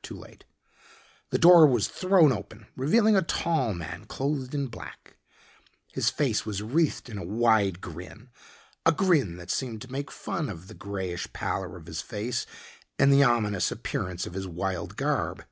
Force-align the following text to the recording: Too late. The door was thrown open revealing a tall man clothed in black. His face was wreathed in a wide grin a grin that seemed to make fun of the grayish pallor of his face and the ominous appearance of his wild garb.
Too 0.00 0.14
late. 0.16 0.44
The 1.30 1.40
door 1.40 1.66
was 1.66 1.88
thrown 1.88 2.30
open 2.30 2.68
revealing 2.76 3.16
a 3.16 3.20
tall 3.22 3.74
man 3.74 4.04
clothed 4.04 4.54
in 4.54 4.68
black. 4.68 5.16
His 5.92 6.08
face 6.08 6.46
was 6.46 6.62
wreathed 6.62 7.08
in 7.08 7.18
a 7.18 7.24
wide 7.24 7.80
grin 7.80 8.30
a 8.86 8.92
grin 8.92 9.38
that 9.38 9.50
seemed 9.50 9.82
to 9.82 9.90
make 9.90 10.12
fun 10.12 10.48
of 10.48 10.68
the 10.68 10.74
grayish 10.74 11.32
pallor 11.32 11.76
of 11.76 11.86
his 11.86 12.00
face 12.00 12.46
and 12.96 13.12
the 13.12 13.24
ominous 13.24 13.72
appearance 13.72 14.24
of 14.24 14.34
his 14.34 14.46
wild 14.46 14.94
garb. 14.94 15.44